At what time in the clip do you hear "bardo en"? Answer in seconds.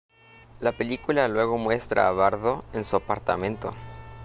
2.11-2.83